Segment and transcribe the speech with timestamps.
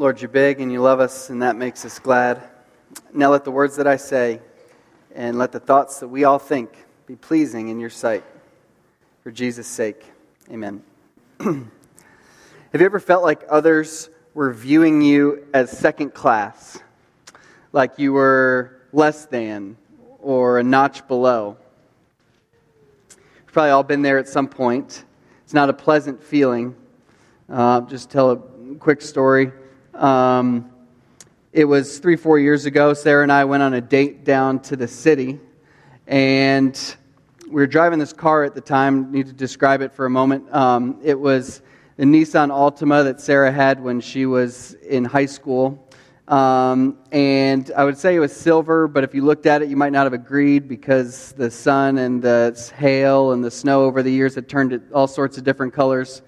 [0.00, 2.42] Lord, you're big and you love us, and that makes us glad.
[3.12, 4.40] Now let the words that I say
[5.14, 6.70] and let the thoughts that we all think
[7.04, 8.24] be pleasing in your sight.
[9.22, 10.02] For Jesus' sake,
[10.50, 10.82] amen.
[11.40, 11.60] Have
[12.72, 16.78] you ever felt like others were viewing you as second class?
[17.74, 19.76] Like you were less than
[20.18, 21.58] or a notch below?
[23.10, 25.04] We've probably all been there at some point.
[25.44, 26.74] It's not a pleasant feeling.
[27.50, 28.38] Uh, just tell a
[28.78, 29.52] quick story.
[30.00, 30.70] Um,
[31.52, 32.94] it was three, four years ago.
[32.94, 35.38] Sarah and I went on a date down to the city,
[36.06, 36.96] and
[37.46, 39.12] we were driving this car at the time.
[39.12, 40.50] Need to describe it for a moment.
[40.54, 41.60] Um, it was
[41.98, 45.86] the Nissan Altima that Sarah had when she was in high school.
[46.28, 49.76] Um, and I would say it was silver, but if you looked at it, you
[49.76, 54.12] might not have agreed because the sun and the hail and the snow over the
[54.12, 56.22] years had turned it all sorts of different colors.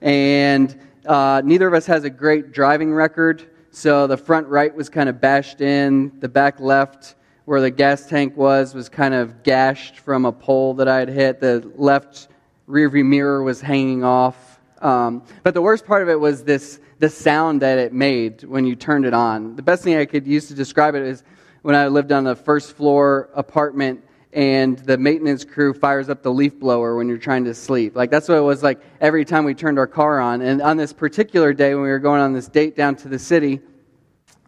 [0.00, 0.76] And
[1.06, 5.08] uh, neither of us has a great driving record, so the front right was kind
[5.08, 6.12] of bashed in.
[6.20, 10.74] The back left, where the gas tank was, was kind of gashed from a pole
[10.74, 11.40] that I had hit.
[11.40, 12.28] The left
[12.68, 14.60] rearview mirror was hanging off.
[14.80, 18.64] Um, but the worst part of it was this the sound that it made when
[18.64, 19.56] you turned it on.
[19.56, 21.24] The best thing I could use to describe it is
[21.62, 26.32] when I lived on a first floor apartment and the maintenance crew fires up the
[26.32, 27.94] leaf blower when you're trying to sleep.
[27.94, 30.40] Like that's what it was like every time we turned our car on.
[30.40, 33.18] And on this particular day when we were going on this date down to the
[33.18, 33.60] city,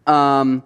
[0.07, 0.63] um,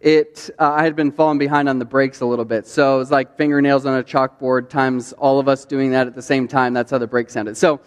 [0.00, 2.66] it uh, I had been falling behind on the brakes a little bit.
[2.66, 6.14] So it was like fingernails on a chalkboard times all of us doing that at
[6.14, 6.74] the same time.
[6.74, 7.56] That's how the brake sounded.
[7.56, 7.80] So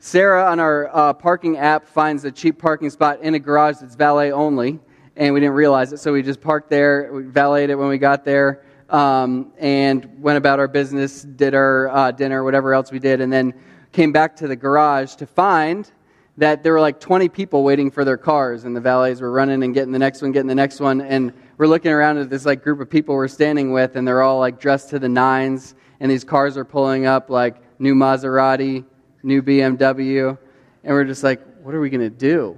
[0.00, 3.94] Sarah on our uh, parking app finds a cheap parking spot in a garage that's
[3.94, 4.78] valet only,
[5.16, 7.10] and we didn't realize it, so we just parked there.
[7.10, 11.88] We valeted it when we got there, um, and went about our business, did our
[11.88, 13.52] uh, dinner, whatever else we did, and then
[13.90, 15.90] came back to the garage to find
[16.36, 19.64] that there were like 20 people waiting for their cars, and the valets were running
[19.64, 22.46] and getting the next one, getting the next one, and we're looking around at this
[22.46, 25.74] like group of people we're standing with, and they're all like dressed to the nines,
[25.98, 28.84] and these cars are pulling up like new Maserati
[29.24, 30.38] new BMW,
[30.84, 32.56] and we're just like, what are we to do?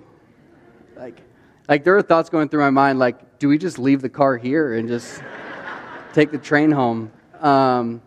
[0.97, 1.23] Like,
[1.69, 4.37] like there are thoughts going through my mind like, do we just leave the car
[4.37, 5.23] here and just
[6.17, 7.13] take the train home?
[7.41, 8.01] Um,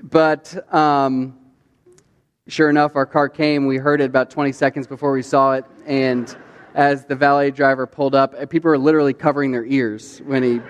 [0.00, 1.36] but um,
[2.46, 3.66] sure enough, our car came.
[3.66, 6.34] We heard it about 20 seconds before we saw it, and
[6.76, 10.60] as the valet driver pulled up, people were literally covering their ears when he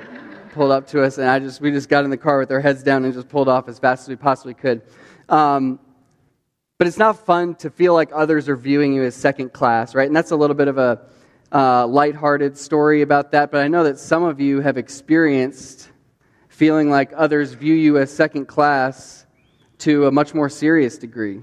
[0.53, 2.61] pulled up to us, and I just we just got in the car with our
[2.61, 4.81] heads down and just pulled off as fast as we possibly could.
[5.29, 5.79] Um,
[6.79, 10.07] but it's not fun to feel like others are viewing you as second class, right?
[10.07, 11.03] And that's a little bit of a
[11.53, 13.51] uh, lighthearted story about that.
[13.51, 15.91] But I know that some of you have experienced
[16.49, 19.27] feeling like others view you as second class
[19.79, 21.43] to a much more serious degree.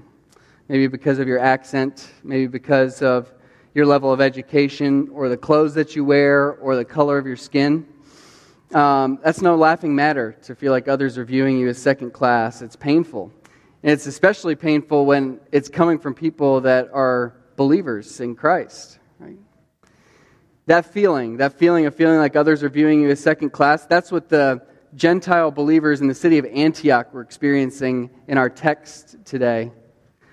[0.68, 3.32] Maybe because of your accent, maybe because of
[3.74, 7.36] your level of education, or the clothes that you wear, or the color of your
[7.36, 7.86] skin.
[8.72, 12.62] Um, that's no laughing matter to feel like others are viewing you as second class.
[12.62, 13.32] It's painful.
[13.82, 18.99] And it's especially painful when it's coming from people that are believers in Christ.
[20.70, 24.12] That feeling, that feeling of feeling like others are viewing you as second class, that's
[24.12, 24.62] what the
[24.94, 29.72] Gentile believers in the city of Antioch were experiencing in our text today.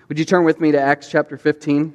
[0.07, 1.91] Would you turn with me to Acts chapter 15?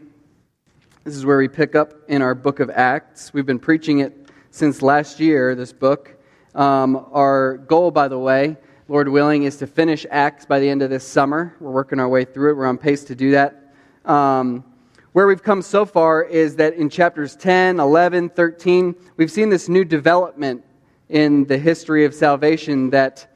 [1.04, 3.32] This is where we pick up in our book of Acts.
[3.32, 6.20] We've been preaching it since last year, this book.
[6.53, 8.56] Um, our goal, by the way,
[8.88, 11.54] Lord willing, is to finish Acts by the end of this summer.
[11.60, 12.56] We're working our way through it.
[12.56, 13.72] We're on pace to do that.
[14.04, 14.64] Um,
[15.12, 19.68] where we've come so far is that in chapters 10, 11, 13, we've seen this
[19.68, 20.64] new development
[21.10, 23.30] in the history of salvation that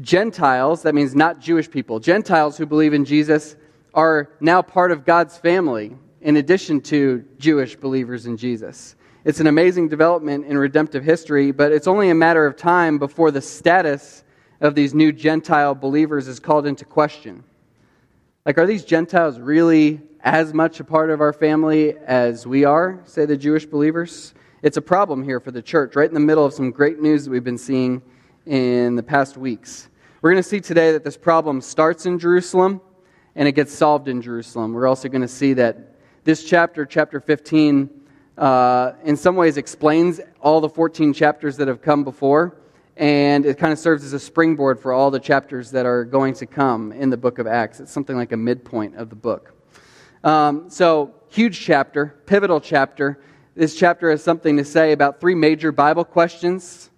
[0.00, 3.56] Gentiles, that means not Jewish people, Gentiles who believe in Jesus
[3.92, 8.94] are now part of God's family in addition to Jewish believers in Jesus.
[9.24, 13.30] It's an amazing development in redemptive history, but it's only a matter of time before
[13.30, 14.22] the status
[14.60, 17.42] of these new Gentile believers is called into question.
[18.46, 22.98] Like, are these Gentiles really as much a part of our family as we are,
[23.04, 24.32] say the Jewish believers?
[24.62, 27.24] It's a problem here for the church, right in the middle of some great news
[27.24, 28.00] that we've been seeing
[28.46, 29.90] in the past weeks.
[30.22, 32.80] We're going to see today that this problem starts in Jerusalem
[33.34, 34.72] and it gets solved in Jerusalem.
[34.72, 37.90] We're also going to see that this chapter, chapter 15,
[38.38, 42.56] uh, in some ways explains all the 14 chapters that have come before
[42.96, 46.32] and it kind of serves as a springboard for all the chapters that are going
[46.32, 47.80] to come in the book of Acts.
[47.80, 49.53] It's something like a midpoint of the book.
[50.24, 53.20] Um, so, huge chapter, pivotal chapter.
[53.54, 56.90] This chapter has something to say about three major Bible questions.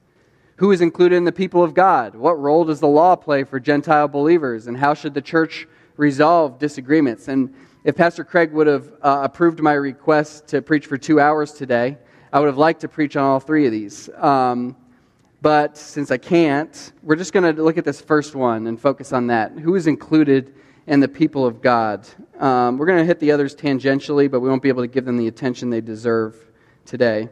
[0.57, 2.15] Who is included in the people of God?
[2.15, 4.69] What role does the law play for Gentile believers?
[4.69, 7.29] And how should the church resolve disagreements.
[7.29, 11.53] And if Pastor Craig would have uh, approved my request to preach for two hours
[11.53, 11.99] today,
[12.33, 14.09] I would have liked to preach on all three of these.
[14.17, 14.77] Um,
[15.43, 19.13] but since I can't, we're just going to look at this first one and focus
[19.13, 19.53] on that.
[19.53, 20.55] Who is included
[20.87, 22.07] in the people of God?
[22.39, 25.05] Um, we're going to hit the others tangentially, but we won't be able to give
[25.05, 26.37] them the attention they deserve
[26.85, 27.29] today.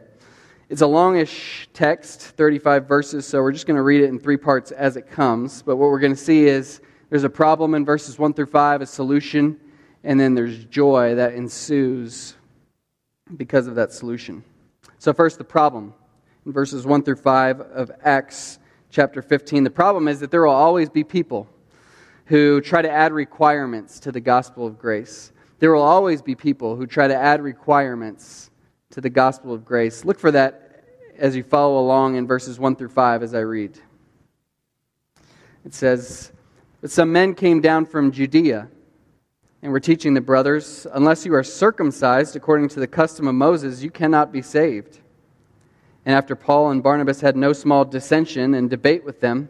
[0.67, 4.37] It's a longish text, 35 verses, so we're just going to read it in three
[4.37, 5.61] parts as it comes.
[5.61, 8.81] But what we're going to see is there's a problem in verses 1 through 5,
[8.81, 9.59] a solution,
[10.03, 12.35] and then there's joy that ensues
[13.37, 14.43] because of that solution.
[14.97, 15.93] So, first, the problem.
[16.45, 18.59] In verses 1 through 5 of Acts
[18.89, 21.47] chapter 15, the problem is that there will always be people
[22.25, 25.31] who try to add requirements to the gospel of grace.
[25.59, 28.49] There will always be people who try to add requirements
[28.91, 30.05] to the gospel of grace.
[30.05, 30.83] Look for that
[31.17, 33.79] as you follow along in verses 1 through 5 as I read.
[35.63, 36.31] It says,
[36.81, 38.67] But some men came down from Judea
[39.61, 43.81] and were teaching the brothers, Unless you are circumcised according to the custom of Moses,
[43.81, 44.99] you cannot be saved.
[46.05, 49.49] And after Paul and Barnabas had no small dissension and debate with them,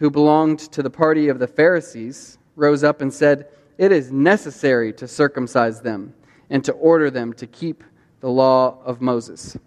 [0.00, 4.94] who belonged to the party of the Pharisees, rose up and said, It is necessary
[4.94, 6.14] to circumcise them
[6.48, 7.84] and to order them to keep
[8.20, 9.58] the law of Moses.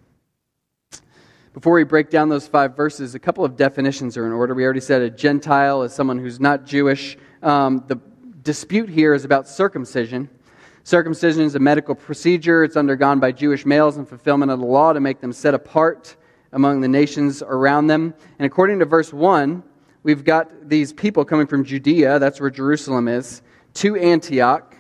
[1.53, 4.55] Before we break down those five verses, a couple of definitions are in order.
[4.55, 7.15] We already said a Gentile is someone who's not Jewish.
[7.43, 7.99] Um, the
[8.41, 10.27] dispute here is about circumcision.
[10.83, 12.63] Circumcision is a medical procedure.
[12.63, 16.15] It's undergone by Jewish males in fulfillment of the law to make them set apart
[16.51, 18.15] among the nations around them.
[18.39, 19.63] And according to verse 1,
[20.03, 23.41] we've got these people coming from Judea, that's where Jerusalem is,
[23.75, 24.75] to Antioch,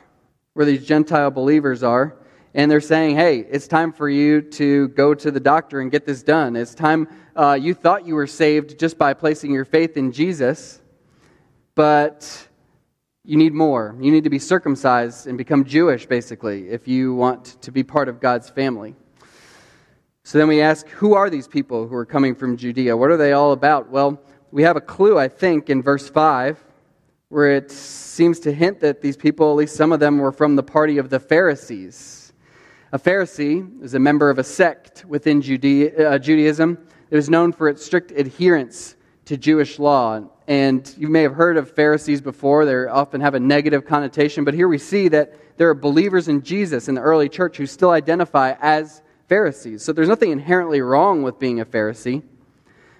[0.53, 2.15] where these Gentile believers are
[2.55, 6.05] and they're saying, hey, it's time for you to go to the doctor and get
[6.05, 6.55] this done.
[6.55, 10.79] It's time, uh, you thought you were saved just by placing your faith in Jesus,
[11.73, 12.47] but
[13.23, 13.95] you need more.
[13.99, 18.07] You need to be circumcised and become Jewish, basically, if you want to be part
[18.07, 18.93] of God's family.
[20.23, 22.95] So then we ask, who are these people who are coming from Judea?
[22.95, 23.89] What are they all about?
[23.89, 24.21] Well,
[24.53, 26.63] we have a clue, I think, in verse 5,
[27.29, 30.55] where it seems to hint that these people, at least some of them, were from
[30.55, 32.33] the party of the Pharisees.
[32.91, 36.77] A Pharisee is a member of a sect within uh, Judaism
[37.09, 38.95] that was known for its strict adherence
[39.25, 40.21] to Jewish law.
[40.47, 42.63] And you may have heard of Pharisees before.
[42.65, 44.43] They often have a negative connotation.
[44.43, 47.65] But here we see that there are believers in Jesus in the early church who
[47.65, 49.81] still identify as Pharisees.
[49.81, 52.21] So there's nothing inherently wrong with being a Pharisee.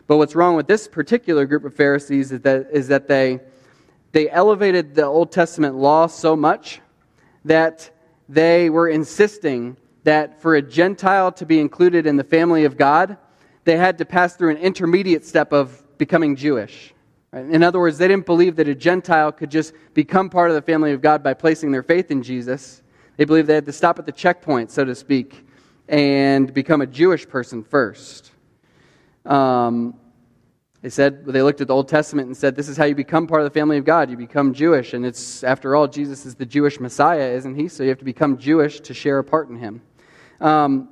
[0.07, 3.39] But what's wrong with this particular group of Pharisees is that, is that they,
[4.11, 6.81] they elevated the Old Testament law so much
[7.45, 7.89] that
[8.27, 13.17] they were insisting that for a Gentile to be included in the family of God,
[13.63, 16.93] they had to pass through an intermediate step of becoming Jewish.
[17.31, 20.61] In other words, they didn't believe that a Gentile could just become part of the
[20.61, 22.83] family of God by placing their faith in Jesus.
[23.17, 25.45] They believed they had to stop at the checkpoint, so to speak,
[25.87, 28.31] and become a Jewish person first.
[29.25, 29.95] Um,
[30.83, 33.25] they said, they looked at the Old Testament and said, this is how you become
[33.25, 34.09] part of the family of God.
[34.09, 34.93] You become Jewish.
[34.93, 37.69] And it's, after all, Jesus is the Jewish Messiah, isn't he?
[37.69, 39.81] So you have to become Jewish to share a part in him.
[40.41, 40.89] Um,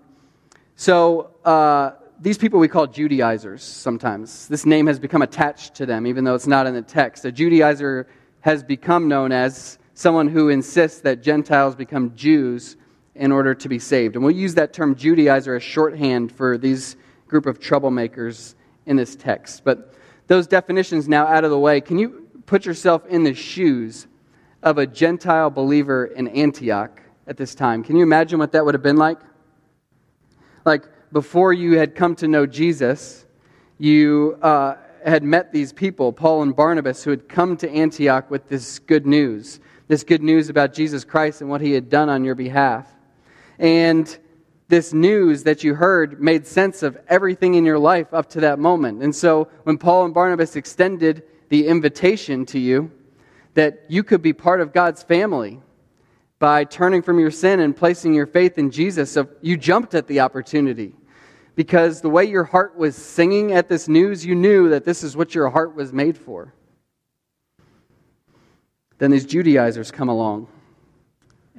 [0.77, 4.47] so uh, these people we call Judaizers sometimes.
[4.47, 7.25] This name has become attached to them, even though it's not in the text.
[7.25, 8.05] A Judaizer
[8.39, 12.77] has become known as someone who insists that Gentiles become Jews
[13.15, 14.15] in order to be saved.
[14.15, 16.95] And we'll use that term Judaizer as shorthand for these
[17.27, 19.63] group of troublemakers in this text.
[19.63, 19.93] But
[20.27, 24.07] those definitions now out of the way, can you put yourself in the shoes
[24.63, 27.83] of a Gentile believer in Antioch at this time?
[27.83, 29.19] Can you imagine what that would have been like?
[30.65, 33.25] Like before you had come to know Jesus,
[33.77, 38.47] you uh, had met these people, Paul and Barnabas, who had come to Antioch with
[38.47, 42.23] this good news, this good news about Jesus Christ and what he had done on
[42.23, 42.87] your behalf.
[43.59, 44.17] And
[44.71, 48.57] this news that you heard made sense of everything in your life up to that
[48.57, 49.03] moment.
[49.03, 52.89] And so when Paul and Barnabas extended the invitation to you
[53.53, 55.59] that you could be part of God's family,
[56.39, 60.07] by turning from your sin and placing your faith in Jesus, so you jumped at
[60.07, 60.95] the opportunity.
[61.55, 65.15] Because the way your heart was singing at this news, you knew that this is
[65.15, 66.51] what your heart was made for.
[68.97, 70.47] Then these Judaizers come along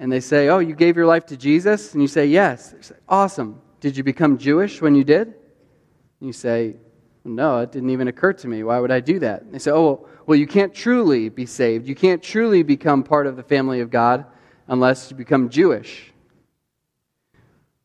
[0.02, 1.92] and they say, Oh, you gave your life to Jesus?
[1.92, 2.74] And you say, Yes.
[2.80, 3.62] Say, awesome.
[3.78, 5.28] Did you become Jewish when you did?
[5.28, 6.74] And you say,
[7.24, 8.64] No, it didn't even occur to me.
[8.64, 9.42] Why would I do that?
[9.42, 11.86] And they say, Oh, well, you can't truly be saved.
[11.86, 14.26] You can't truly become part of the family of God
[14.66, 16.12] unless you become Jewish.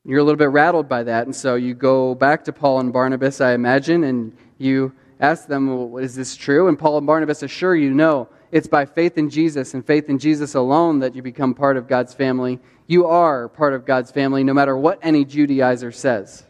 [0.03, 2.91] You're a little bit rattled by that, and so you go back to Paul and
[2.91, 6.67] Barnabas, I imagine, and you ask them, well, Is this true?
[6.67, 10.19] And Paul and Barnabas assure you, No, it's by faith in Jesus and faith in
[10.19, 12.59] Jesus alone that you become part of God's family.
[12.87, 16.43] You are part of God's family no matter what any Judaizer says.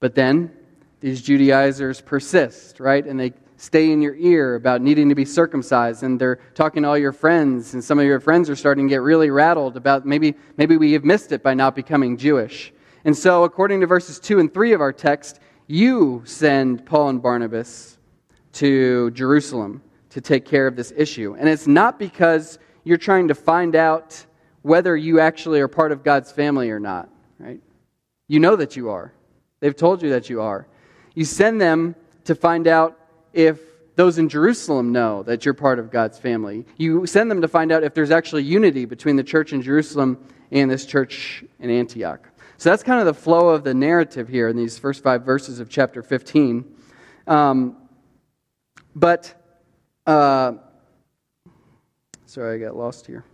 [0.00, 0.52] But then
[1.00, 3.04] these Judaizers persist, right?
[3.04, 6.88] And they stay in your ear about needing to be circumcised and they're talking to
[6.88, 10.04] all your friends and some of your friends are starting to get really rattled about
[10.04, 12.72] maybe maybe we have missed it by not becoming Jewish.
[13.06, 17.22] And so according to verses 2 and 3 of our text, you send Paul and
[17.22, 17.96] Barnabas
[18.52, 19.80] to Jerusalem
[20.16, 21.36] to take care of this issue.
[21.38, 24.24] And it's not because you're trying to find out
[24.62, 27.60] whether you actually are part of God's family or not, right?
[28.26, 29.12] You know that you are.
[29.60, 30.66] They've told you that you are.
[31.14, 31.94] You send them
[32.24, 32.98] to find out
[33.34, 33.60] if
[33.94, 36.64] those in Jerusalem know that you're part of God's family.
[36.78, 40.26] You send them to find out if there's actually unity between the church in Jerusalem
[40.50, 42.26] and this church in Antioch.
[42.56, 45.60] So that's kind of the flow of the narrative here in these first five verses
[45.60, 46.64] of chapter 15.
[47.26, 47.76] Um,
[48.94, 49.34] but,
[50.06, 50.54] uh,
[52.26, 53.24] sorry, I got lost here.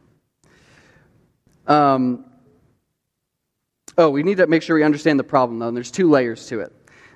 [1.67, 2.25] Um,
[3.99, 6.47] oh, we need to make sure we understand the problem, though, and there's two layers
[6.49, 6.73] to it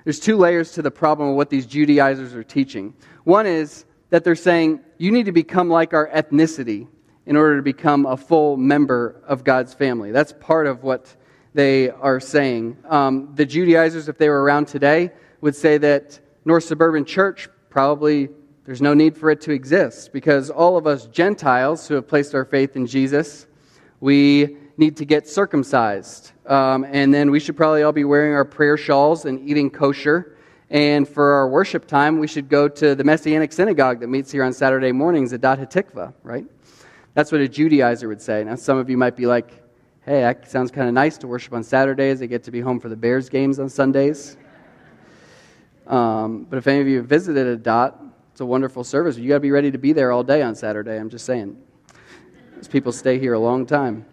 [0.07, 2.93] there's two layers to the problem of what these Judaizers are teaching.
[3.25, 6.87] One is that they're saying you need to become like our ethnicity
[7.25, 10.13] in order to become a full member of God's family.
[10.13, 11.13] That's part of what
[11.53, 12.77] they are saying.
[12.87, 15.11] Um, the Judaizers, if they were around today,
[15.41, 18.29] would say that North Suburban Church probably
[18.67, 22.35] there's no need for it to exist because all of us Gentiles who have placed
[22.35, 23.47] our faith in Jesus,
[24.01, 26.33] we need to get circumcised.
[26.45, 30.35] Um, and then we should probably all be wearing our prayer shawls and eating kosher.
[30.69, 34.43] And for our worship time, we should go to the Messianic synagogue that meets here
[34.43, 36.45] on Saturday mornings at Dat Hatikva, right?
[37.13, 38.43] That's what a Judaizer would say.
[38.43, 39.49] Now, some of you might be like,
[40.03, 42.21] hey, that sounds kind of nice to worship on Saturdays.
[42.21, 44.35] I get to be home for the Bears games on Sundays.
[45.87, 48.03] Um, but if any of you have visited a dot,
[48.37, 49.17] it's a wonderful service.
[49.17, 50.95] You got to be ready to be there all day on Saturday.
[50.95, 51.57] I'm just saying.
[52.55, 54.05] These people stay here a long time.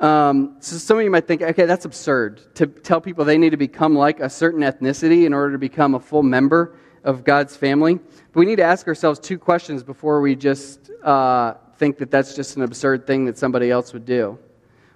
[0.00, 3.50] Um, so some of you might think, okay, that's absurd to tell people they need
[3.50, 6.74] to become like a certain ethnicity in order to become a full member
[7.04, 7.94] of God's family.
[8.32, 12.34] But we need to ask ourselves two questions before we just uh, think that that's
[12.34, 14.36] just an absurd thing that somebody else would do.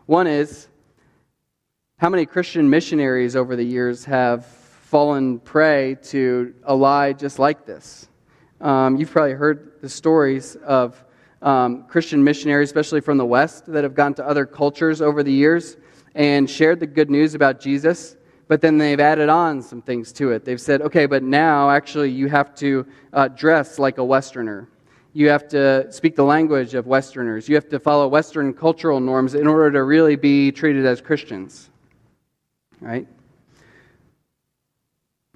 [0.06, 0.66] One is,
[1.98, 4.59] how many Christian missionaries over the years have
[4.90, 8.08] fallen prey to a lie just like this?
[8.60, 11.04] Um, you've probably heard the stories of
[11.42, 15.32] um, Christian missionaries, especially from the West, that have gone to other cultures over the
[15.32, 15.76] years
[16.16, 18.16] and shared the good news about Jesus,
[18.48, 20.44] but then they've added on some things to it.
[20.44, 24.68] They've said, okay, but now actually you have to uh, dress like a Westerner.
[25.12, 27.48] You have to speak the language of Westerners.
[27.48, 31.70] You have to follow Western cultural norms in order to really be treated as Christians.
[32.80, 33.06] Right?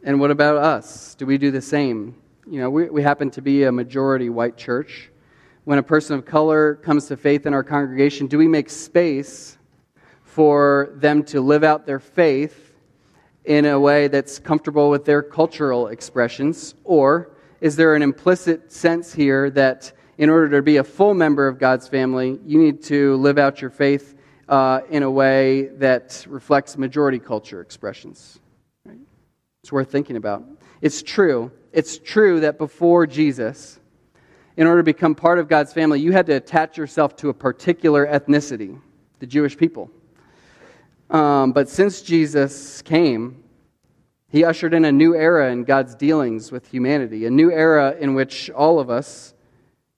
[0.04, 1.16] And what about us?
[1.16, 2.14] Do we do the same?
[2.46, 5.10] You know, we, we happen to be a majority white church
[5.64, 9.56] when a person of color comes to faith in our congregation, do we make space
[10.22, 12.76] for them to live out their faith
[13.46, 16.74] in a way that's comfortable with their cultural expressions?
[16.84, 17.30] Or
[17.62, 21.58] is there an implicit sense here that in order to be a full member of
[21.58, 24.16] God's family, you need to live out your faith
[24.50, 28.38] uh, in a way that reflects majority culture expressions?
[29.64, 30.44] It's worth thinking about.
[30.82, 31.50] It's true.
[31.72, 33.80] It's true that before Jesus,
[34.58, 37.32] in order to become part of God's family, you had to attach yourself to a
[37.32, 38.78] particular ethnicity,
[39.20, 39.90] the Jewish people.
[41.08, 43.42] Um, but since Jesus came,
[44.28, 48.14] he ushered in a new era in God's dealings with humanity, a new era in
[48.14, 49.32] which all of us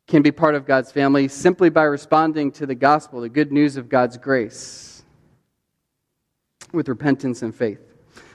[0.07, 3.77] can be part of God's family simply by responding to the gospel, the good news
[3.77, 5.03] of God's grace,
[6.73, 7.86] with repentance and faith.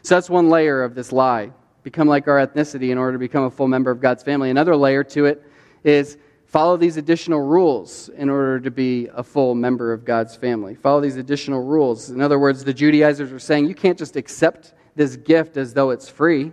[0.04, 1.52] So that's one layer of this lie.
[1.84, 4.50] Become like our ethnicity in order to become a full member of God's family.
[4.50, 5.44] Another layer to it
[5.84, 10.76] is follow these additional rules in order to be a full member of God's family.
[10.76, 12.10] Follow these additional rules.
[12.10, 15.92] In other words, the Judaizers were saying you can't just accept this gift as though
[15.92, 16.52] it's free.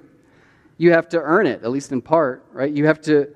[0.77, 2.73] You have to earn it, at least in part, right?
[2.73, 3.35] You have to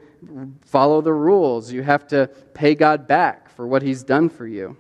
[0.64, 1.72] follow the rules.
[1.72, 4.76] You have to pay God back for what He's done for you.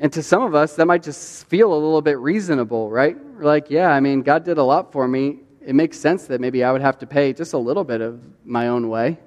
[0.00, 3.16] And to some of us, that might just feel a little bit reasonable, right?
[3.36, 5.40] We're like, yeah, I mean, God did a lot for me.
[5.64, 8.20] It makes sense that maybe I would have to pay just a little bit of
[8.44, 9.18] my own way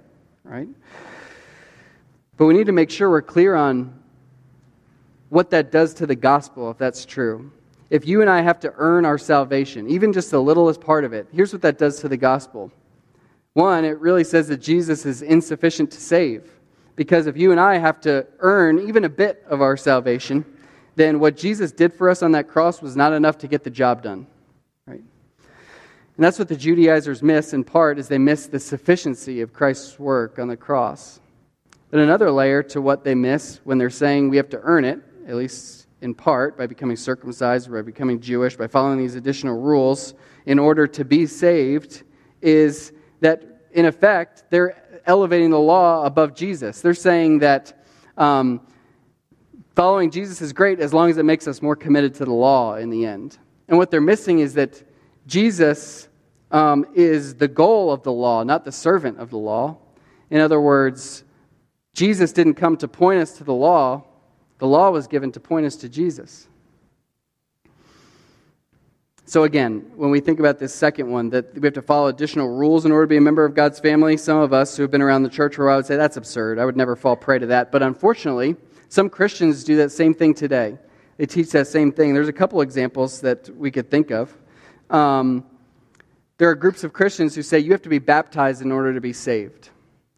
[0.44, 0.68] right?
[2.38, 4.00] But we need to make sure we're clear on
[5.30, 7.52] what that does to the gospel, if that's true.
[7.90, 11.14] If you and I have to earn our salvation, even just the littlest part of
[11.14, 12.72] it, here's what that does to the gospel.
[13.54, 16.50] One, it really says that Jesus is insufficient to save.
[16.96, 20.46] Because if you and I have to earn even a bit of our salvation,
[20.96, 23.70] then what Jesus did for us on that cross was not enough to get the
[23.70, 24.28] job done.
[24.86, 25.02] Right?
[26.16, 29.98] And that's what the Judaizers miss in part is they miss the sufficiency of Christ's
[29.98, 31.20] work on the cross.
[31.90, 35.00] But another layer to what they miss when they're saying we have to earn it,
[35.28, 40.14] at least in part by becoming circumcised, by becoming Jewish, by following these additional rules
[40.46, 42.04] in order to be saved,
[42.42, 46.82] is that in effect they're elevating the law above Jesus.
[46.82, 47.86] They're saying that
[48.18, 48.62] um,
[49.76, 52.76] following Jesus is great as long as it makes us more committed to the law
[52.76, 53.38] in the end.
[53.68, 54.84] And what they're missing is that
[55.28, 56.08] Jesus
[56.52, 59.78] um, is the goal of the law, not the servant of the law.
[60.30, 61.24] In other words,
[61.94, 64.04] Jesus didn't come to point us to the law,
[64.60, 66.48] the law was given to point us to Jesus.
[69.26, 72.50] So, again, when we think about this second one, that we have to follow additional
[72.50, 74.92] rules in order to be a member of God's family, some of us who have
[74.92, 76.60] been around the church for a while would say that's absurd.
[76.60, 77.72] I would never fall prey to that.
[77.72, 78.58] But unfortunately,
[78.94, 80.78] some Christians do that same thing today.
[81.18, 82.14] They teach that same thing.
[82.14, 84.32] There's a couple examples that we could think of.
[84.92, 85.48] Um,
[86.38, 89.02] there are groups of Christians who say you have to be baptized in order to
[89.02, 89.72] be saved.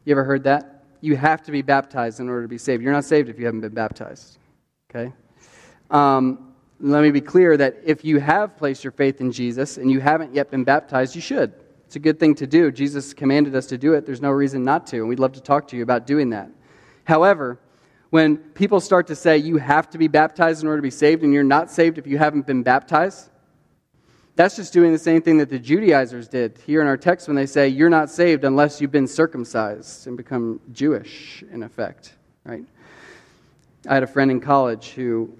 [0.04, 0.84] You ever heard that?
[1.00, 2.84] You have to be baptized in order to be saved.
[2.84, 4.40] You're not saved if you haven't been baptized.
[4.90, 5.14] Okay?
[5.90, 9.90] Um, let me be clear that if you have placed your faith in Jesus and
[9.90, 11.54] you haven't yet been baptized, you should.
[11.86, 12.74] It's a good thing to do.
[12.74, 14.06] Jesus commanded us to do it.
[14.06, 16.50] There's no reason not to, and we'd love to talk to you about doing that.
[17.06, 17.58] However,
[18.10, 21.24] when people start to say you have to be baptized in order to be saved
[21.24, 23.30] and you're not saved if you haven't been baptized,
[24.36, 27.36] that's just doing the same thing that the Judaizers did here in our text when
[27.36, 32.66] they say you're not saved unless you've been circumcised and become Jewish, in effect, right?
[33.88, 35.38] I had a friend in college who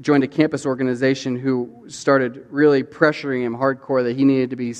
[0.00, 4.74] joined a campus organization who started really pressuring him hardcore that he needed to be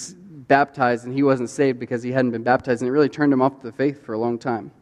[0.49, 3.42] baptized and he wasn't saved because he hadn't been baptized, and it really turned him
[3.42, 4.73] off the faith for a long time.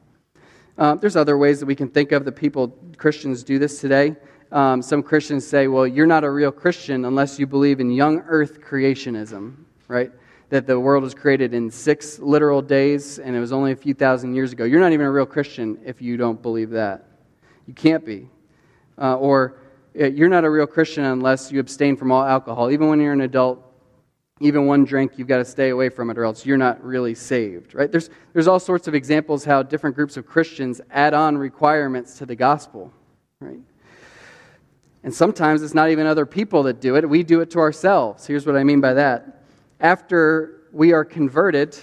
[0.81, 4.17] Uh, there's other ways that we can think of that people, Christians, do this today.
[4.51, 8.21] Um, some Christians say, well, you're not a real Christian unless you believe in young
[8.21, 9.57] earth creationism,
[9.89, 10.11] right?
[10.49, 13.93] That the world was created in six literal days and it was only a few
[13.93, 14.65] thousand years ago.
[14.65, 17.05] You're not even a real Christian if you don't believe that.
[17.67, 18.31] You can't be.
[18.97, 19.61] Uh, or
[19.95, 22.71] you're not a real Christian unless you abstain from all alcohol.
[22.71, 23.70] Even when you're an adult,
[24.41, 27.15] even one drink, you've got to stay away from it or else you're not really
[27.15, 27.93] saved, right?
[27.93, 32.27] There's, there's all sorts of examples how different groups of Christians add on requirements to
[32.27, 32.91] the gospel,
[33.41, 33.61] right?
[35.05, 38.27] And sometimes it's not even other people that do it, we do it to ourselves.
[38.27, 39.43] Here's what I mean by that.
[39.79, 41.77] After we are converted,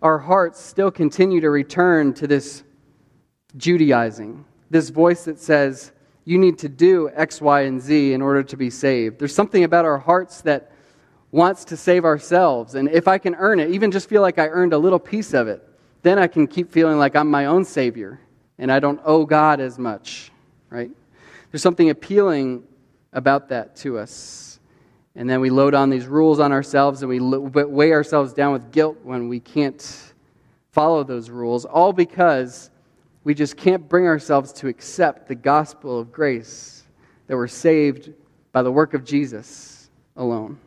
[0.00, 2.62] our hearts still continue to return to this
[3.56, 5.92] Judaizing, this voice that says,
[6.26, 9.18] you need to do X, Y, and Z in order to be saved.
[9.18, 10.72] There's something about our hearts that
[11.36, 12.74] wants to save ourselves.
[12.74, 15.34] And if I can earn it, even just feel like I earned a little piece
[15.34, 15.62] of it,
[16.00, 18.18] then I can keep feeling like I'm my own Savior
[18.58, 20.32] and I don't owe God as much,
[20.70, 20.90] right?
[21.52, 22.64] There's something appealing
[23.12, 24.60] about that to us.
[25.14, 28.72] And then we load on these rules on ourselves and we weigh ourselves down with
[28.72, 30.14] guilt when we can't
[30.72, 32.70] follow those rules, all because
[33.24, 36.84] we just can't bring ourselves to accept the gospel of grace
[37.26, 38.14] that we're saved
[38.52, 40.58] by the work of Jesus alone.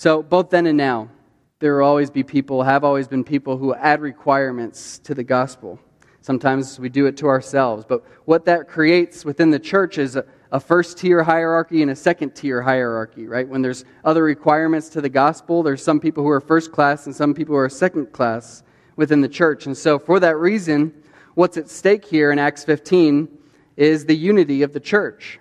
[0.00, 1.10] So, both then and now,
[1.58, 5.78] there will always be people, have always been people who add requirements to the gospel.
[6.22, 7.84] Sometimes we do it to ourselves.
[7.86, 11.94] But what that creates within the church is a, a first tier hierarchy and a
[11.94, 13.46] second tier hierarchy, right?
[13.46, 17.14] When there's other requirements to the gospel, there's some people who are first class and
[17.14, 18.62] some people who are second class
[18.96, 19.66] within the church.
[19.66, 20.94] And so, for that reason,
[21.34, 23.28] what's at stake here in Acts 15
[23.76, 25.38] is the unity of the church.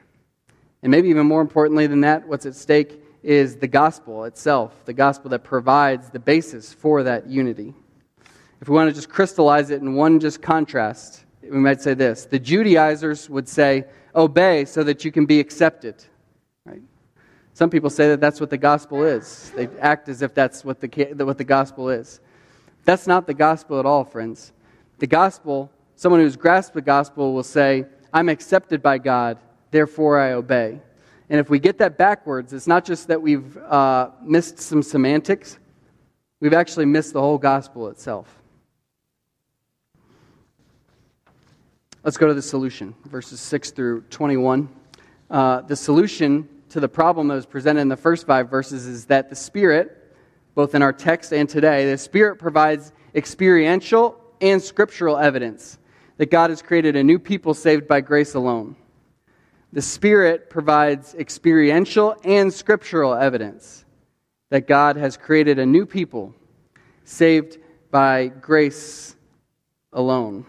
[0.84, 4.94] And maybe even more importantly than that, what's at stake is the gospel itself, the
[4.94, 7.74] gospel that provides the basis for that unity.
[8.62, 12.26] If we want to just crystallize it in one just contrast, we might say this
[12.26, 15.96] the Judaizers would say, obey so that you can be accepted.
[16.66, 16.82] Right?
[17.54, 19.52] Some people say that that's what the gospel is.
[19.56, 20.88] They act as if that's what the,
[21.26, 22.20] what the gospel is.
[22.86, 24.54] That's not the gospel at all, friends.
[25.00, 29.38] The gospel, someone who's grasped the gospel will say, I'm accepted by God,
[29.72, 30.82] therefore I obey.
[31.30, 35.60] And if we get that backwards, it's not just that we've uh, missed some semantics,
[36.40, 38.36] we've actually missed the whole gospel itself.
[42.04, 44.70] Let's go to the solution, verses 6 through 21.
[45.30, 49.06] Uh, the solution to the problem that was presented in the first five verses is
[49.06, 50.00] that the Spirit
[50.56, 51.90] both in our text and today.
[51.90, 55.78] The Spirit provides experiential and scriptural evidence
[56.18, 58.76] that God has created a new people saved by grace alone.
[59.72, 63.86] The Spirit provides experiential and scriptural evidence
[64.50, 66.34] that God has created a new people
[67.04, 67.60] saved
[67.92, 69.16] by grace
[69.94, 70.46] alone.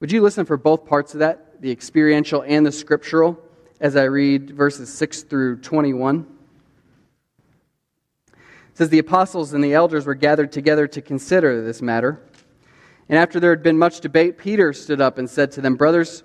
[0.00, 3.38] Would you listen for both parts of that, the experiential and the scriptural,
[3.80, 6.26] as I read verses 6 through 21?
[8.26, 8.34] It
[8.74, 12.20] says, The apostles and the elders were gathered together to consider this matter.
[13.08, 16.24] And after there had been much debate, Peter stood up and said to them, Brothers,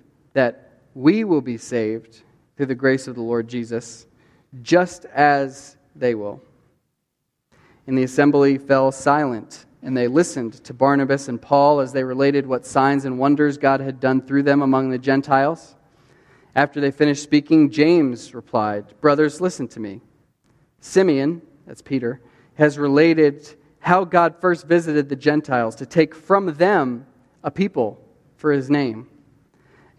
[0.33, 2.21] that we will be saved
[2.55, 4.05] through the grace of the Lord Jesus,
[4.61, 6.41] just as they will.
[7.87, 12.45] And the assembly fell silent, and they listened to Barnabas and Paul as they related
[12.45, 15.75] what signs and wonders God had done through them among the Gentiles.
[16.55, 20.01] After they finished speaking, James replied, Brothers, listen to me.
[20.81, 22.21] Simeon, that's Peter,
[22.55, 27.05] has related how God first visited the Gentiles to take from them
[27.43, 27.99] a people
[28.35, 29.07] for his name.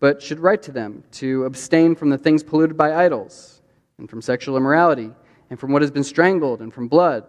[0.00, 3.62] but should write to them to abstain from the things polluted by idols,
[3.98, 5.10] and from sexual immorality,
[5.50, 7.24] and from what has been strangled, and from blood.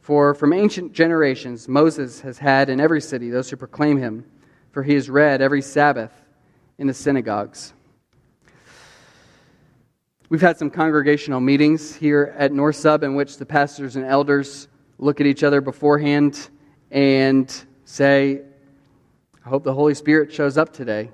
[0.00, 4.26] For from ancient generations Moses has had in every city those who proclaim him,
[4.72, 6.12] for he is read every Sabbath
[6.78, 7.72] in the synagogues.
[10.28, 14.68] We've had some congregational meetings here at North Sub in which the pastors and elders
[14.98, 16.48] look at each other beforehand
[16.90, 17.52] and
[17.84, 18.40] say,
[19.44, 21.10] I hope the Holy Spirit shows up today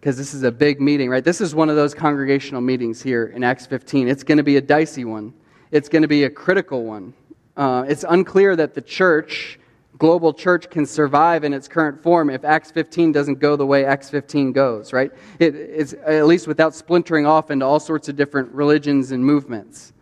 [0.00, 1.24] because this is a big meeting, right?
[1.24, 4.08] This is one of those congregational meetings here in Acts 15.
[4.08, 5.34] It's going to be a dicey one,
[5.70, 7.14] it's going to be a critical one.
[7.56, 9.58] Uh, it's unclear that the church,
[9.98, 13.84] global church, can survive in its current form if Acts 15 doesn't go the way
[13.84, 15.10] Acts 15 goes, right?
[15.40, 19.92] It, it's at least without splintering off into all sorts of different religions and movements.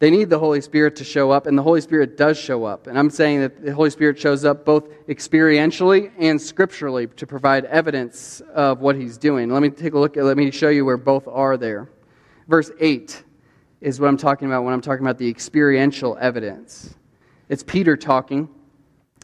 [0.00, 2.86] They need the Holy Spirit to show up, and the Holy Spirit does show up.
[2.86, 7.66] And I'm saying that the Holy Spirit shows up both experientially and scripturally to provide
[7.66, 9.50] evidence of what he's doing.
[9.50, 11.90] Let me take a look at, let me show you where both are there.
[12.48, 13.22] Verse 8
[13.82, 16.94] is what I'm talking about when I'm talking about the experiential evidence.
[17.50, 18.48] It's Peter talking,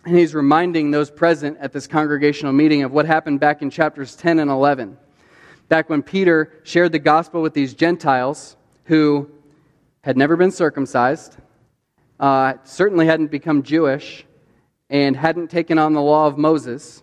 [0.04, 4.14] and he's reminding those present at this congregational meeting of what happened back in chapters
[4.14, 4.98] 10 and 11.
[5.70, 9.30] Back when Peter shared the gospel with these Gentiles who
[10.06, 11.36] had never been circumcised,
[12.20, 14.24] uh, certainly hadn't become Jewish,
[14.88, 17.02] and hadn't taken on the law of Moses.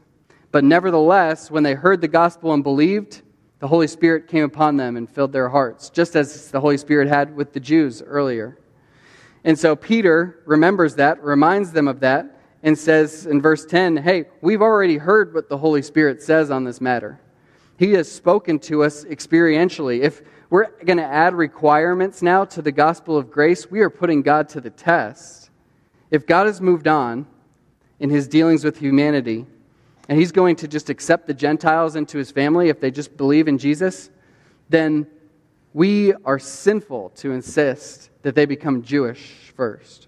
[0.52, 3.22] But nevertheless, when they heard the gospel and believed,
[3.60, 7.10] the Holy Spirit came upon them and filled their hearts, just as the Holy Spirit
[7.10, 8.58] had with the Jews earlier.
[9.44, 14.28] And so Peter remembers that, reminds them of that, and says in verse 10 Hey,
[14.40, 17.20] we've already heard what the Holy Spirit says on this matter.
[17.78, 20.04] He has spoken to us experientially.
[20.04, 20.22] If
[20.54, 24.48] we're going to add requirements now to the gospel of grace, we are putting God
[24.50, 25.50] to the test.
[26.12, 27.26] If God has moved on
[28.00, 29.48] in his dealings with humanity,
[30.08, 33.48] and he's going to just accept the Gentiles into his family if they just believe
[33.48, 34.12] in Jesus,
[34.70, 35.08] then
[35.74, 40.08] we are sinful to insist that they become Jewish first.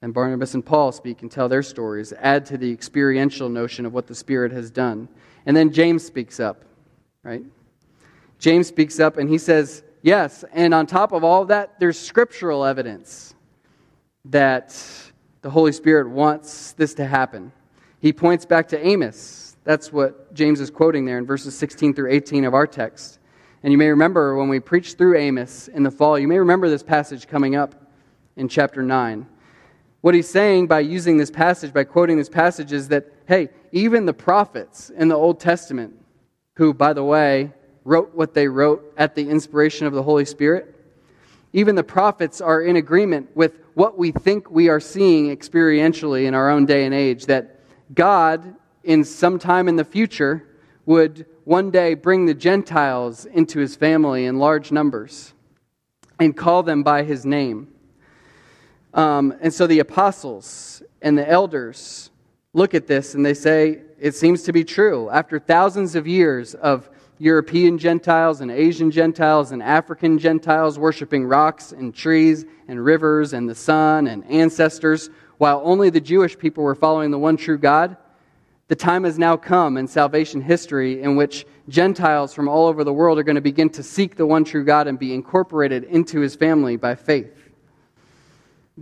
[0.00, 3.92] And Barnabas and Paul speak and tell their stories, add to the experiential notion of
[3.92, 5.06] what the Spirit has done.
[5.44, 6.64] And then James speaks up,
[7.22, 7.42] right?
[8.40, 11.98] James speaks up and he says, Yes, and on top of all of that, there's
[11.98, 13.34] scriptural evidence
[14.24, 14.74] that
[15.42, 17.52] the Holy Spirit wants this to happen.
[18.00, 19.58] He points back to Amos.
[19.64, 23.18] That's what James is quoting there in verses 16 through 18 of our text.
[23.62, 26.70] And you may remember when we preached through Amos in the fall, you may remember
[26.70, 27.74] this passage coming up
[28.36, 29.26] in chapter 9.
[30.00, 34.06] What he's saying by using this passage, by quoting this passage, is that, hey, even
[34.06, 35.92] the prophets in the Old Testament,
[36.54, 37.52] who, by the way,
[37.90, 40.76] wrote what they wrote at the inspiration of the Holy Spirit.
[41.52, 46.34] Even the prophets are in agreement with what we think we are seeing experientially in
[46.34, 47.58] our own day and age that
[47.92, 50.46] God, in some time in the future,
[50.86, 55.34] would one day bring the Gentiles into his family in large numbers
[56.20, 57.66] and call them by his name.
[58.94, 62.10] Um, and so the apostles and the elders
[62.52, 65.10] look at this and they say, it seems to be true.
[65.10, 66.88] After thousands of years of
[67.20, 73.46] European Gentiles and Asian Gentiles and African Gentiles worshiping rocks and trees and rivers and
[73.46, 77.98] the sun and ancestors, while only the Jewish people were following the one true God,
[78.68, 82.92] the time has now come in salvation history in which Gentiles from all over the
[82.92, 86.20] world are going to begin to seek the one true God and be incorporated into
[86.20, 87.50] his family by faith.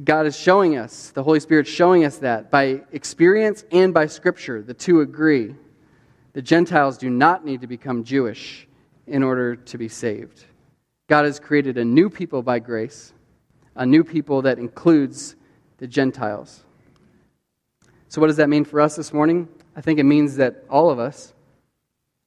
[0.04, 4.62] God is showing us, the Holy Spirit showing us that by experience and by Scripture.
[4.62, 5.56] The two agree.
[6.38, 8.68] The Gentiles do not need to become Jewish
[9.08, 10.44] in order to be saved.
[11.08, 13.12] God has created a new people by grace,
[13.74, 15.34] a new people that includes
[15.78, 16.62] the Gentiles.
[18.06, 19.48] So, what does that mean for us this morning?
[19.74, 21.34] I think it means that all of us,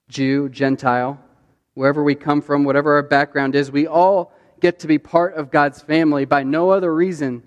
[0.10, 1.18] Jew, Gentile,
[1.76, 5.52] wherever we come from, whatever our background is, we all get to be part of
[5.52, 7.44] God's family by no other reason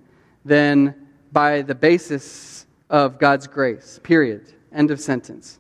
[0.47, 0.95] than
[1.31, 4.01] by the basis of God's grace.
[4.03, 4.51] Period.
[4.73, 5.59] End of sentence.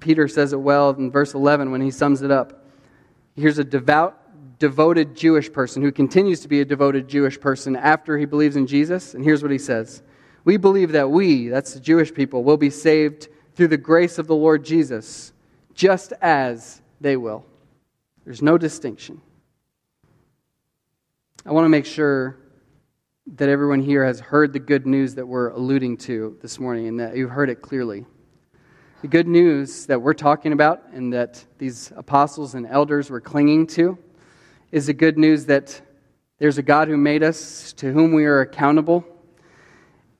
[0.00, 2.64] Peter says it well in verse 11 when he sums it up.
[3.36, 8.18] Here's a devout, devoted Jewish person who continues to be a devoted Jewish person after
[8.18, 9.14] he believes in Jesus.
[9.14, 10.02] And here's what he says
[10.44, 14.26] We believe that we, that's the Jewish people, will be saved through the grace of
[14.26, 15.32] the Lord Jesus,
[15.74, 17.44] just as they will.
[18.24, 19.20] There's no distinction.
[21.46, 22.38] I want to make sure
[23.36, 27.00] that everyone here has heard the good news that we're alluding to this morning and
[27.00, 28.06] that you've heard it clearly.
[29.04, 33.66] The good news that we're talking about and that these apostles and elders were clinging
[33.66, 33.98] to
[34.72, 35.78] is the good news that
[36.38, 39.04] there's a God who made us, to whom we are accountable.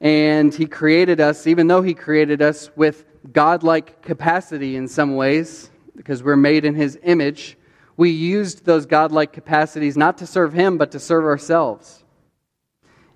[0.02, 5.70] And He created us, even though He created us with godlike capacity in some ways,
[5.96, 7.56] because we're made in His image,
[7.96, 12.04] we used those godlike capacities not to serve Him, but to serve ourselves.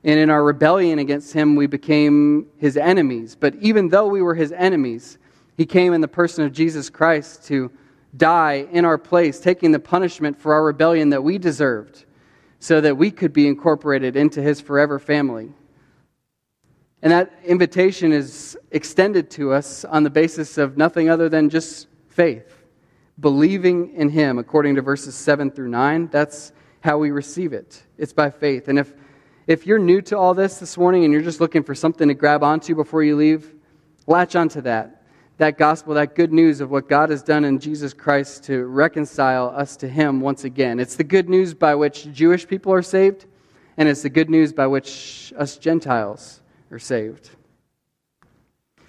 [0.03, 3.37] And in our rebellion against him, we became his enemies.
[3.39, 5.19] But even though we were his enemies,
[5.59, 7.71] he came in the person of Jesus Christ to
[8.17, 12.07] die in our place, taking the punishment for our rebellion that we deserved,
[12.61, 15.53] so that we could be incorporated into his forever family.
[17.03, 21.89] And that invitation is extended to us on the basis of nothing other than just
[22.09, 22.65] faith,
[23.19, 26.09] believing in him, according to verses 7 through 9.
[26.13, 27.83] That's how we receive it.
[27.99, 28.69] It's by faith.
[28.69, 28.95] And if
[29.49, 32.15] if you're new to all this this morning and you're just looking for something to
[32.15, 33.55] grab onto before you leave,
[34.07, 34.98] latch onto that.
[35.39, 39.51] That gospel, that good news of what God has done in Jesus Christ to reconcile
[39.51, 40.81] us to Him once again.
[40.81, 43.27] It's the good news by which Jewish people are saved,
[43.77, 46.41] and it's the good news by which us Gentiles
[46.73, 47.31] are saved.
[48.79, 48.87] In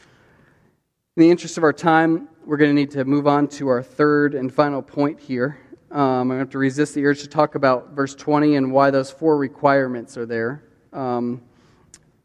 [1.18, 4.34] the interest of our time, we're going to need to move on to our third
[4.34, 5.60] and final point here.
[5.92, 9.12] Um, I have to resist the urge to talk about verse 20 and why those
[9.12, 10.64] four requirements are there.
[10.94, 11.44] Um,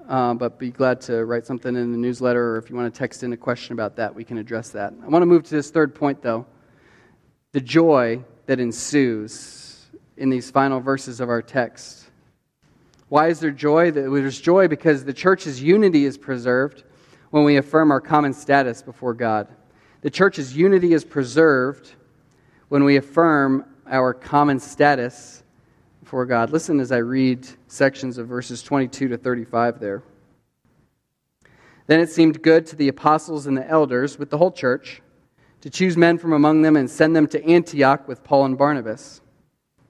[0.09, 2.99] uh, but be glad to write something in the newsletter, or if you want to
[2.99, 4.93] text in a question about that, we can address that.
[5.03, 6.47] I want to move to this third point, though
[7.53, 9.87] the joy that ensues
[10.17, 12.11] in these final verses of our text.
[13.09, 13.93] Why is there joy?
[13.93, 16.83] There's joy because the church's unity is preserved
[17.31, 19.47] when we affirm our common status before God.
[20.01, 21.95] The church's unity is preserved
[22.71, 25.43] when we affirm our common status
[26.14, 26.53] before God.
[26.53, 30.05] Listen as I read sections of verses 22 to 35 there.
[31.88, 35.03] Then it seemed good to the apostles and the elders with the whole church
[35.62, 39.22] to choose men from among them and send them to Antioch with Paul and Barnabas.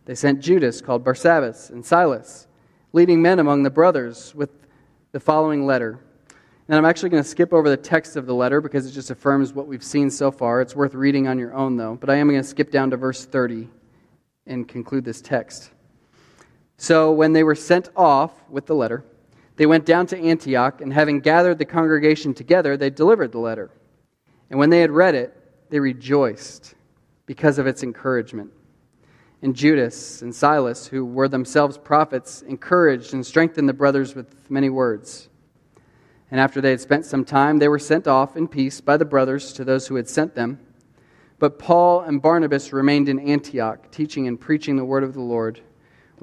[0.07, 2.49] They sent Judas, called Barsabbas, and Silas,
[2.95, 4.49] leading men among the brothers, with
[5.13, 6.01] the following letter
[6.69, 9.11] and I'm actually going to skip over the text of the letter because it just
[9.11, 10.63] affirms what we've seen so far.
[10.63, 11.99] It's worth reading on your own, though.
[12.01, 13.69] But I am going to skip down to verse 30
[14.47, 15.74] and conclude this text.
[16.77, 19.05] So when they were sent off with the letter,
[19.57, 23.71] they went down to Antioch, and having gathered the congregation together, they delivered the letter.
[24.51, 25.33] And when they had read it,
[25.71, 26.75] they rejoiced
[27.27, 28.51] because of its encouragement.
[29.43, 34.71] And Judas and Silas, who were themselves prophets, encouraged and strengthened the brothers with many
[34.71, 35.29] words.
[36.31, 39.05] And after they had spent some time, they were sent off in peace by the
[39.05, 40.59] brothers to those who had sent them.
[41.39, 45.61] But Paul and Barnabas remained in Antioch, teaching and preaching the word of the Lord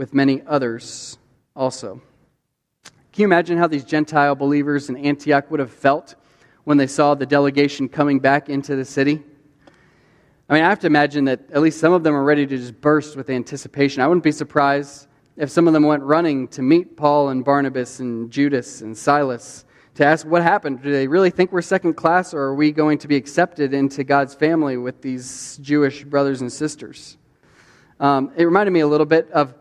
[0.01, 1.19] with many others
[1.55, 2.01] also.
[3.13, 6.15] Can you imagine how these Gentile believers in Antioch would have felt
[6.63, 9.21] when they saw the delegation coming back into the city?
[10.49, 12.57] I mean, I have to imagine that at least some of them are ready to
[12.57, 14.01] just burst with anticipation.
[14.01, 15.05] I wouldn't be surprised
[15.37, 19.65] if some of them went running to meet Paul and Barnabas and Judas and Silas
[19.93, 20.81] to ask what happened.
[20.81, 24.03] Do they really think we're second class, or are we going to be accepted into
[24.03, 27.17] God's family with these Jewish brothers and sisters?
[27.99, 29.53] Um, it reminded me a little bit of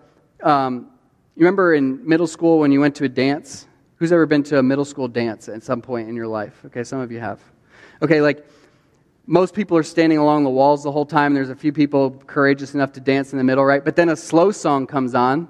[0.43, 0.91] um,
[1.37, 3.67] you remember in middle school when you went to a dance?
[3.97, 6.63] Who's ever been to a middle school dance at some point in your life?
[6.67, 7.41] Okay, some of you have.
[8.03, 8.47] Okay, like
[9.27, 11.35] most people are standing along the walls the whole time.
[11.35, 13.85] There's a few people courageous enough to dance in the middle, right?
[13.85, 15.49] But then a slow song comes on,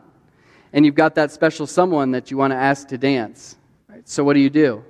[0.72, 3.56] and you've got that special someone that you want to ask to dance.
[3.88, 4.08] Right?
[4.08, 4.84] So what do you do?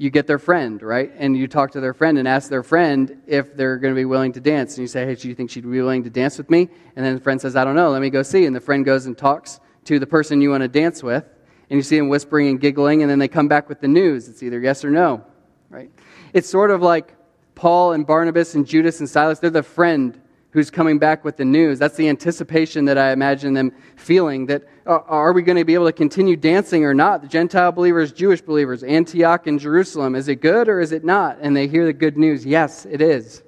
[0.00, 1.10] You get their friend, right?
[1.18, 4.04] And you talk to their friend and ask their friend if they're going to be
[4.04, 4.76] willing to dance.
[4.76, 6.68] And you say, hey, do you think she'd be willing to dance with me?
[6.94, 8.46] And then the friend says, I don't know, let me go see.
[8.46, 11.24] And the friend goes and talks to the person you want to dance with.
[11.68, 14.28] And you see them whispering and giggling, and then they come back with the news.
[14.28, 15.24] It's either yes or no,
[15.68, 15.90] right?
[16.32, 17.16] It's sort of like
[17.56, 19.40] Paul and Barnabas and Judas and Silas.
[19.40, 20.18] They're the friend
[20.50, 21.78] who's coming back with the news.
[21.78, 25.74] That's the anticipation that I imagine them feeling that uh, are we going to be
[25.74, 27.20] able to continue dancing or not?
[27.20, 31.38] The Gentile believers, Jewish believers, Antioch and Jerusalem, is it good or is it not?
[31.40, 32.46] And they hear the good news.
[32.46, 33.42] Yes, it is.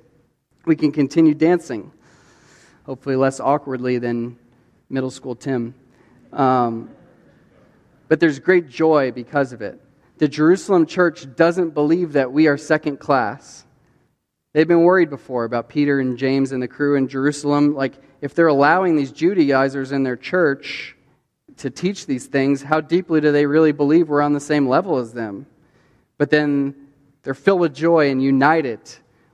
[0.66, 1.90] We can continue dancing.
[2.84, 4.38] Hopefully, less awkwardly than
[4.90, 5.74] middle school Tim.
[6.32, 6.90] Um,
[8.08, 9.80] but there's great joy because of it.
[10.18, 13.64] The Jerusalem church doesn't believe that we are second class.
[14.52, 17.74] They've been worried before about Peter and James and the crew in Jerusalem.
[17.74, 20.96] Like, if they're allowing these Judaizers in their church
[21.58, 24.98] to teach these things, how deeply do they really believe we're on the same level
[24.98, 25.46] as them?
[26.18, 26.74] But then
[27.22, 28.80] they're filled with joy and united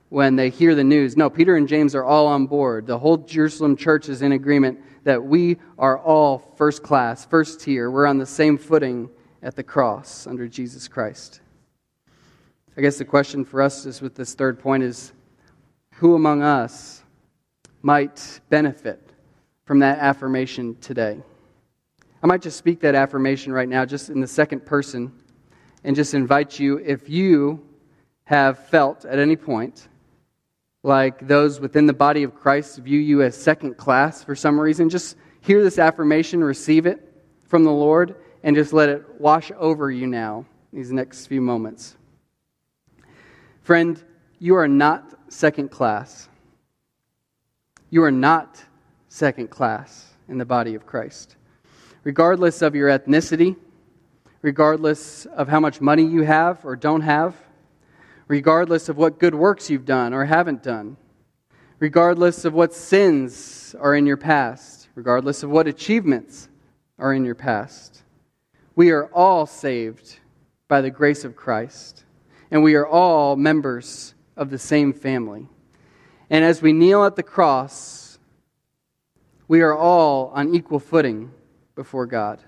[0.09, 1.17] when they hear the news.
[1.17, 2.85] No, Peter and James are all on board.
[2.85, 7.89] The whole Jerusalem church is in agreement that we are all first class, first tier.
[7.89, 9.09] We're on the same footing
[9.41, 11.41] at the cross under Jesus Christ.
[12.77, 15.11] I guess the question for us is with this third point is
[15.95, 17.01] who among us
[17.81, 19.01] might benefit
[19.65, 21.17] from that affirmation today?
[22.21, 25.11] I might just speak that affirmation right now, just in the second person,
[25.83, 27.65] and just invite you, if you
[28.25, 29.87] have felt at any point
[30.83, 34.87] like those within the body of Christ view you as second class for some reason,
[34.87, 37.11] just hear this affirmation, receive it
[37.45, 41.97] from the Lord, and just let it wash over you now, these next few moments.
[43.67, 44.01] Friend,
[44.39, 46.29] you are not second class.
[47.89, 48.63] You are not
[49.09, 51.35] second class in the body of Christ.
[52.05, 53.57] Regardless of your ethnicity,
[54.41, 57.35] regardless of how much money you have or don't have,
[58.29, 60.95] regardless of what good works you've done or haven't done,
[61.79, 66.47] regardless of what sins are in your past, regardless of what achievements
[66.97, 68.01] are in your past.
[68.77, 70.19] We are all saved
[70.69, 72.05] by the grace of Christ,
[72.51, 75.47] and we are all members of the same family.
[76.29, 78.19] And as we kneel at the cross,
[79.47, 81.31] we are all on equal footing
[81.75, 82.41] before God,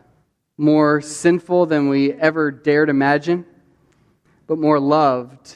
[0.58, 3.46] more sinful than we ever dared imagine,
[4.48, 5.56] but more loved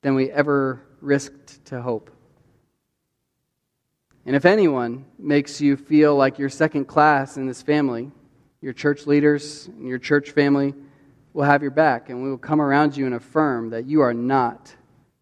[0.00, 2.10] than we ever risked to hope.
[4.24, 8.10] And if anyone makes you feel like you're second class in this family,
[8.60, 10.74] your church leaders and your church family
[11.32, 14.14] will have your back, and we will come around you and affirm that you are
[14.14, 14.74] not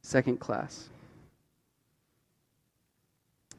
[0.03, 0.89] second class.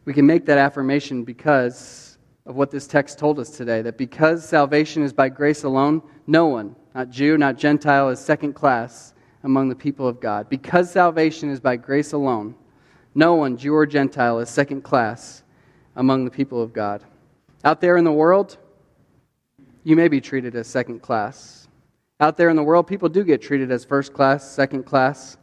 [0.06, 4.48] We can make that affirmation because of what this text told us today that because
[4.48, 9.70] salvation is by grace alone, no one, not Jew, not Gentile, is second class among
[9.70, 10.50] the people of God.
[10.50, 12.56] Because salvation is by grace alone,
[13.14, 15.44] no one, Jew or Gentile, is second class
[15.96, 17.04] among the people of God.
[17.64, 18.58] Out there in the world,
[19.84, 21.61] you may be treated as second class.
[22.22, 25.38] Out there in the world, people do get treated as first class, second class.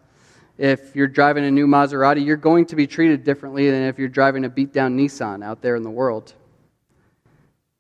[0.59, 4.07] If you're driving a new Maserati, you're going to be treated differently than if you're
[4.07, 6.35] driving a beat down Nissan out there in the world.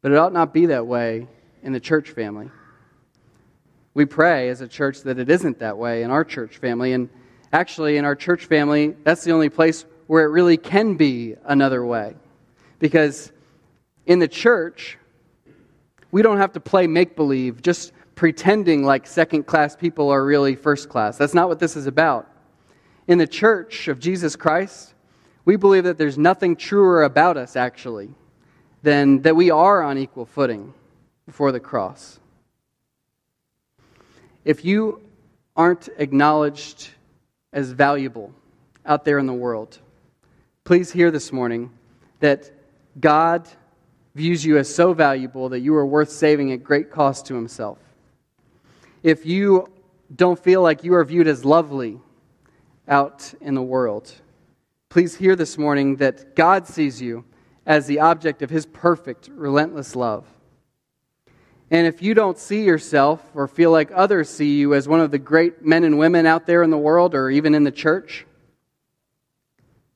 [0.03, 1.29] But it ought not be that way
[1.63, 2.51] in the church family.
[3.95, 6.93] We pray as a church that it isn't that way in our church family.
[6.93, 7.09] And
[7.53, 11.87] actually, in our church family, that's the only place where it really can be another
[11.87, 12.17] way.
[12.81, 13.31] Because
[14.07, 14.99] in the church,
[16.11, 20.57] we don't have to play make believe, just pretending like second class people are really
[20.57, 21.17] first class.
[21.17, 22.29] That's not what this is about.
[23.07, 24.93] In the church of Jesus Christ,
[25.45, 28.11] we believe that there's nothing truer about us, actually,
[28.83, 30.75] than that we are on equal footing
[31.27, 32.19] before the cross.
[34.45, 35.01] If you
[35.55, 36.89] aren't acknowledged
[37.53, 38.33] as valuable
[38.85, 39.79] out there in the world,
[40.65, 41.71] please hear this morning
[42.19, 42.51] that
[42.99, 43.47] God
[44.17, 47.79] views you as so valuable that you are worth saving at great cost to himself.
[49.03, 49.69] If you
[50.15, 52.01] don't feel like you are viewed as lovely
[52.89, 54.13] out in the world,
[54.89, 57.25] please hear this morning that God sees you
[57.65, 60.27] as the object of his perfect, relentless love.
[61.71, 65.11] And if you don't see yourself or feel like others see you as one of
[65.11, 68.27] the great men and women out there in the world or even in the church,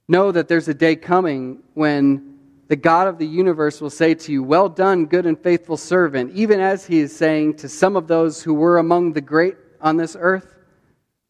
[0.07, 2.32] know that there's a day coming when
[2.73, 6.33] the God of the universe will say to you, Well done, good and faithful servant,
[6.33, 9.99] even as he is saying to some of those who were among the great on
[9.99, 10.55] this earth,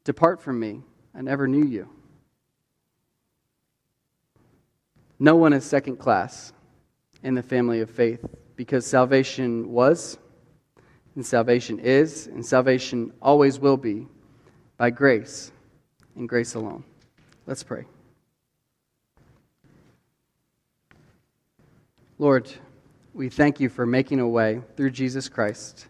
[0.05, 0.82] Depart from me,
[1.12, 1.88] I never knew you.
[5.18, 6.53] No one is second class
[7.24, 8.24] in the family of faith
[8.55, 10.18] because salvation was,
[11.16, 14.07] and salvation is, and salvation always will be
[14.76, 15.51] by grace
[16.14, 16.84] and grace alone.
[17.49, 17.84] Let's pray.
[22.23, 22.49] Lord,
[23.14, 25.89] we thank you for making a way through Jesus Christ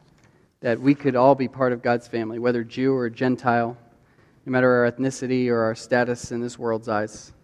[0.60, 3.76] that we could all be part of God's family, whether Jew or Gentile,
[4.46, 7.34] no matter our ethnicity or our status in this world's eyes.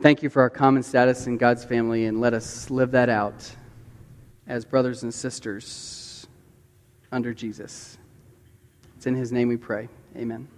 [0.00, 3.54] Thank you for our common status in God's family, and let us live that out
[4.46, 6.26] as brothers and sisters
[7.12, 7.98] under Jesus.
[8.96, 9.90] It's in his name we pray.
[10.16, 10.48] Amen.